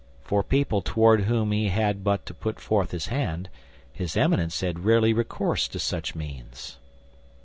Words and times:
For 0.23 0.41
people 0.41 0.81
toward 0.81 1.25
whom 1.25 1.51
he 1.51 1.69
had 1.69 2.03
but 2.03 2.25
to 2.25 2.33
put 2.33 2.59
forth 2.59 2.89
his 2.89 3.09
hand, 3.13 3.49
his 3.93 4.17
Eminence 4.17 4.59
had 4.61 4.79
rarely 4.83 5.13
recourse 5.13 5.67
to 5.67 5.77
such 5.79 6.15
means. 6.15 6.79